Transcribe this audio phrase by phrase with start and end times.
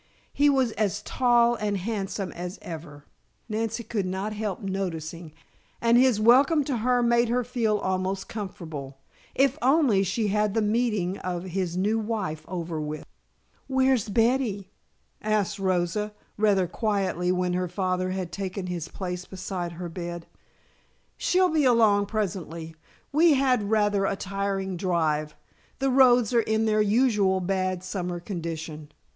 [0.33, 3.05] He was as tall and handsome as ever,
[3.47, 5.31] Nancy could not help noticing,
[5.79, 8.97] and his welcome to her made her feel almost comfortable
[9.35, 13.05] if only she had the meeting of his new wife over with.
[13.67, 14.71] "Where's Betty?"
[15.21, 20.25] asked Rosa, rather quietly when her father had taken his place beside her bed.
[21.15, 22.75] "She'll be along presently.
[23.11, 25.35] We had rather a tiring drive
[25.77, 28.89] the roads are in their usual bad summer condition.